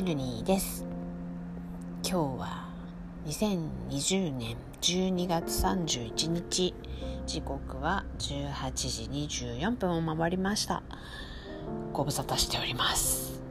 [0.00, 0.86] シルニーです。
[2.02, 2.70] 今日は
[3.26, 6.72] 2020年12月31日。
[7.26, 10.82] 時刻は18時24分を回りました。
[11.92, 13.42] ご無沙汰しております。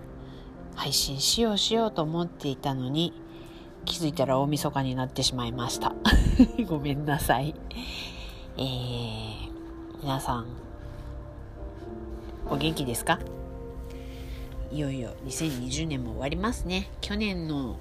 [0.74, 3.14] 配信しようしようと思っていたのに
[3.86, 5.94] 気づいたら大晦日になってしまいました。
[6.68, 7.54] ごめんなさい。
[8.58, 9.52] えー、
[10.02, 10.48] 皆さん
[12.50, 13.20] お元気ですか？
[14.72, 16.92] いよいよ2020年も終わりますね。
[17.02, 17.80] 去年の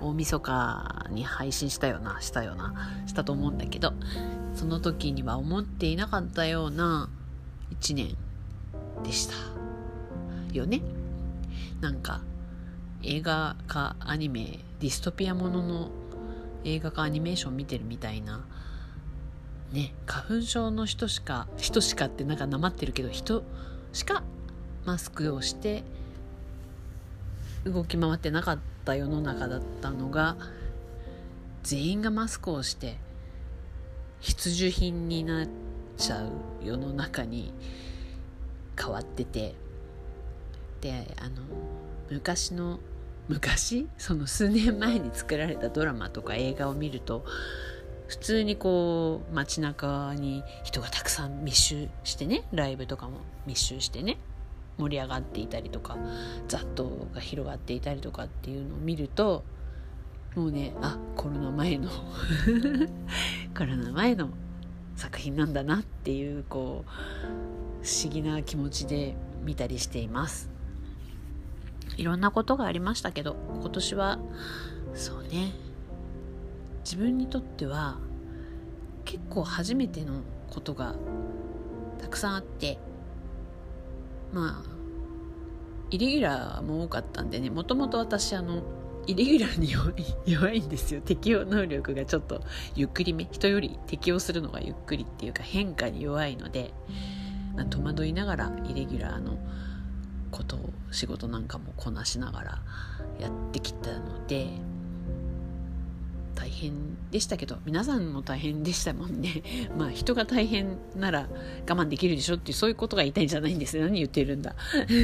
[0.00, 2.74] 大晦日に配信したよなしたよな
[3.06, 3.94] したと思うんだけど
[4.54, 7.08] その時には思っていなかったような
[7.80, 8.16] 1年
[9.02, 9.34] でした
[10.52, 10.80] よね。
[11.80, 12.20] なんか
[13.02, 15.90] 映画かアニメディストピアものの
[16.64, 18.44] 映画かアニメーション見てるみたいな
[19.72, 23.42] ね花粉症の人しか人しかってなんかなまってるけど人
[23.92, 24.22] しか
[24.86, 25.82] マスクをして
[27.64, 30.36] 動き回ってなかった世の中だったのが
[31.64, 32.96] 全員がマスクをして
[34.20, 35.48] 必需品になっ
[35.98, 36.30] ちゃう
[36.62, 37.52] 世の中に
[38.80, 39.54] 変わってて
[40.80, 41.42] であの
[42.10, 42.78] 昔の
[43.28, 43.88] 昔？
[43.98, 47.24] その数年前に作られたドラマとか映画を見ると
[48.06, 54.18] 普通にこう街中に人がたくさん密集してねライブとかも密集してね
[54.78, 55.96] 盛り上がっていたりとか
[56.48, 59.44] ざっとが広がっていたりとかっていうのを見ると
[60.34, 61.88] もうねあコロナ前の
[63.56, 64.28] コロナ前の
[64.94, 66.90] 作品なんだなっていうこう
[67.84, 70.50] 不思議な気持ちで見たりしています。
[71.96, 74.18] いろんなことがありましたけど今年は
[74.94, 75.52] そうね
[76.84, 77.98] 自分にとっては
[79.04, 80.94] 結構初めてのことが
[81.98, 82.78] たくさんあって
[84.36, 84.76] まあ
[85.90, 88.62] イレギュラーも多かったんでねもともと私あの
[89.06, 89.72] イレギュラーに
[90.30, 91.00] 弱いんですよ。
[91.00, 92.42] 適応能力がちょっと
[92.74, 96.74] ゆっくりめ人より適応するのがゆっくりっていうか変化に弱いので、
[97.54, 99.38] まあ、戸惑いながらイレギュラーの
[100.30, 102.62] ことを仕事なんかもこなしながら
[103.18, 104.48] やってきたので
[106.36, 109.42] 大変でしたけど皆さんも大変でしたもんね。
[109.76, 111.28] まあ人が大変なら
[111.68, 114.54] 我慢できるでしょっていうそういうことが言いたいんじゃないんです何言ってるんだ。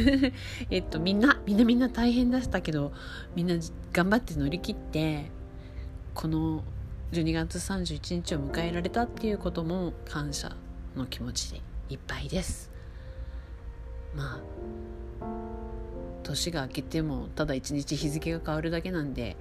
[0.71, 2.93] えっとみんなみんなみんな大変だったけど
[3.35, 3.57] みんな
[3.93, 5.31] 頑張って乗り切って
[6.15, 6.63] この
[7.13, 10.55] 12月31日を迎えられたっていうことも感謝
[10.95, 12.71] の気持ちでいっぱいです。
[14.15, 14.63] まあ
[16.23, 19.37] 年が明けてもただ一日日付が変わるだけなんで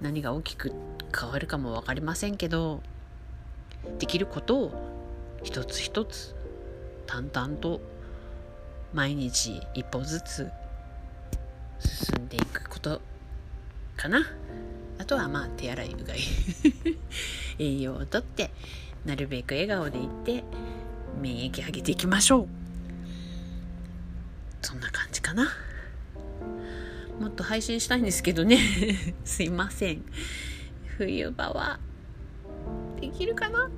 [0.00, 0.72] 何が大きく
[1.18, 2.80] 変わるかも分かりませんけど
[3.98, 4.72] できることを
[5.42, 6.34] 一つ一つ
[7.06, 7.80] 淡々と
[8.92, 10.50] 毎日一歩ずつ
[11.78, 13.00] 進んでいくこと
[13.96, 14.26] かな。
[14.98, 16.18] あとはまあ手洗いうがい。
[17.58, 18.50] 栄養をとって
[19.04, 20.44] なるべく笑顔でいって
[21.20, 22.48] 免疫上げていきましょう。
[24.62, 25.48] そんな感じかな。
[27.20, 28.58] もっと配信したいんですけどね。
[29.24, 30.04] すいません。
[30.96, 31.78] 冬場は
[33.00, 33.70] できるかな？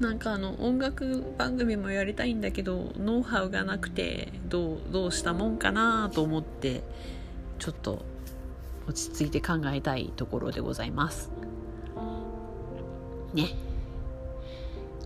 [0.00, 6.84] なんかあの音楽番組もやりたいんだけどノウハウがなくてどうどうしたもんかなと思って
[7.58, 8.04] ちょっと
[8.86, 11.30] 落ち着いて考えたいところでございます。
[13.34, 13.48] ね。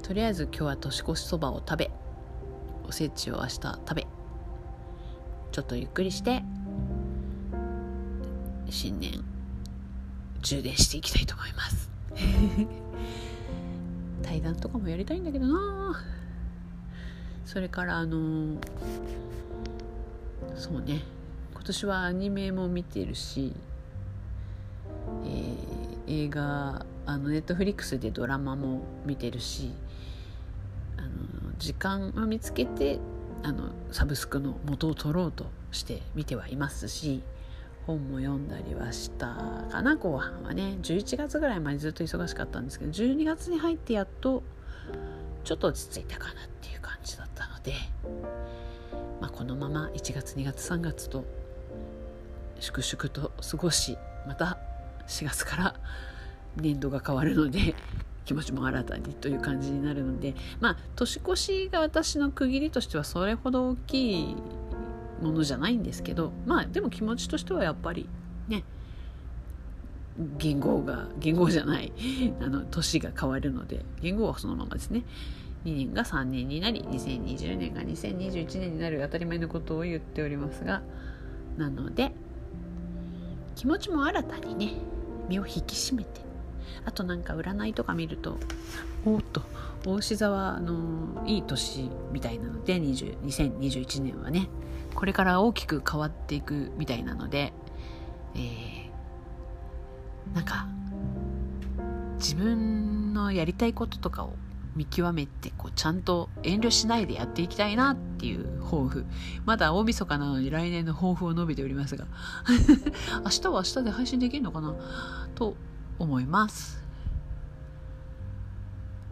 [0.02, 1.90] とりあえず今日は年越しそばを食べ。
[2.86, 4.06] おせちを明日食べ。
[5.52, 6.42] ちょっとゆっくりして。
[8.72, 9.22] 新年
[10.40, 11.90] 充電していきたいと思います。
[14.22, 16.02] 対談とかもやりたいんだけどな。
[17.44, 18.56] それからあの
[20.56, 21.02] そうね。
[21.52, 23.52] 今年はアニメも見てるし、
[25.26, 29.70] えー、映画あのネットフリックスでドラマも見てるし
[30.96, 31.08] あの
[31.58, 32.98] 時間を見つけて
[33.42, 37.22] あのサブスクの元を取ろうとして見てはいますし
[37.86, 39.26] 本も読んだりはした
[39.70, 40.78] かな後半はね。
[40.82, 44.42] 11月ぐらいまでずっと忙しかったんですけど12月に入ってやっと
[45.44, 47.74] ちょっと落ち着いたかなっていう感じだったので、
[49.20, 51.24] まあ、このまま1月2月3月と
[52.60, 54.58] 粛々と過ごしまた
[55.08, 55.74] 4月から
[56.56, 57.74] 年度が変わるので
[58.24, 64.36] 気持ちも新たにという感じになるのでまあ年越しが私の区切りとしてはそれほど大きい
[65.22, 68.08] ものじゃないんですけどまあでも気持ちとしてはやっぱり
[68.48, 68.64] ね
[70.38, 71.92] 言語が言語じゃない
[72.40, 75.04] あの年が変わるので言語はそのままですね。
[75.64, 80.82] 2年が3年になり2020年が2021年になる当たり前のことを言っておりますが
[81.56, 82.12] なので
[83.54, 84.72] 気持ちも新たにね
[85.28, 86.31] 身を引き締めて
[86.84, 88.38] あとなんか占いとか見ると
[89.04, 89.42] おっと
[89.84, 94.48] 大志座はあのいい年みたいなので20 2021年はね
[94.94, 97.52] これから大きく変わっていくみたいなので、
[98.34, 100.66] えー、なんか
[102.16, 104.34] 自分のやりたいこととかを
[104.76, 109.04] 見極めてこうちゃんと遠慮しないでやっていきたいなっていう抱負。
[109.44, 112.06] まだ大晦日なのに来年の抱負を述べておりますが
[113.24, 114.74] 明日は明日で配信できるのかな？
[115.34, 115.56] と
[116.02, 116.82] 思います。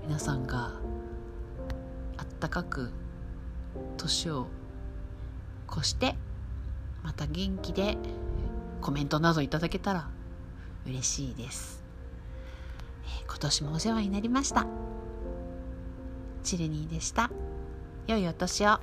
[0.02, 0.72] 皆さんが
[2.16, 2.90] あったかく
[3.96, 4.48] 年を
[5.70, 6.16] 越して
[7.04, 7.96] また元気で
[8.80, 10.08] コメントなどいただけたら
[10.84, 11.84] 嬉しいです、
[13.04, 14.66] えー、今年もお世話になりました。
[16.42, 17.30] チルニーでした。
[18.08, 18.80] 良いお年を。